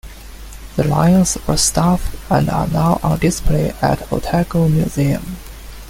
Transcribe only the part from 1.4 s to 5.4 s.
were stuffed and are now on display at Otago Museum.